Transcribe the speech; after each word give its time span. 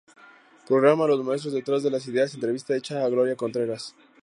Programa 0.67 1.05
"Los 1.05 1.23
maestros 1.23 1.53
detrás 1.53 1.83
de 1.83 1.91
las 1.91 2.07
ideas", 2.07 2.33
entrevista 2.33 2.75
hecha 2.75 3.03
a 3.03 3.07
Gloria 3.09 3.35
Contreras. 3.35 3.93